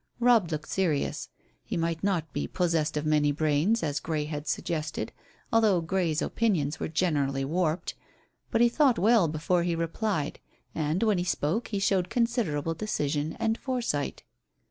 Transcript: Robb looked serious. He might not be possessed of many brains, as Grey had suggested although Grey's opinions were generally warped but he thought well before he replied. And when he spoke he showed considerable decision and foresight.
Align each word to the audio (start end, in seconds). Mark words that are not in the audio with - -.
Robb 0.19 0.51
looked 0.51 0.67
serious. 0.67 1.29
He 1.63 1.77
might 1.77 2.03
not 2.03 2.33
be 2.33 2.47
possessed 2.47 2.97
of 2.97 3.05
many 3.05 3.31
brains, 3.31 3.83
as 3.83 3.99
Grey 3.99 4.25
had 4.25 4.47
suggested 4.47 5.11
although 5.53 5.79
Grey's 5.79 6.23
opinions 6.23 6.79
were 6.79 6.87
generally 6.87 7.45
warped 7.45 7.93
but 8.49 8.61
he 8.61 8.67
thought 8.67 8.97
well 8.97 9.27
before 9.27 9.61
he 9.61 9.75
replied. 9.75 10.39
And 10.73 11.03
when 11.03 11.19
he 11.19 11.23
spoke 11.23 11.67
he 11.67 11.77
showed 11.77 12.09
considerable 12.09 12.73
decision 12.73 13.37
and 13.39 13.59
foresight. 13.59 14.23